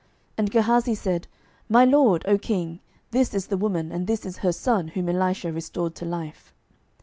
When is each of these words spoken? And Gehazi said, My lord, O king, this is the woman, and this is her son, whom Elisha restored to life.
And 0.35 0.49
Gehazi 0.49 0.95
said, 0.95 1.27
My 1.69 1.85
lord, 1.85 2.25
O 2.27 2.39
king, 2.39 2.79
this 3.11 3.35
is 3.35 3.45
the 3.45 3.55
woman, 3.57 3.91
and 3.91 4.07
this 4.07 4.25
is 4.25 4.37
her 4.39 4.51
son, 4.51 4.87
whom 4.87 5.09
Elisha 5.09 5.51
restored 5.53 5.93
to 5.93 6.05
life. 6.05 6.55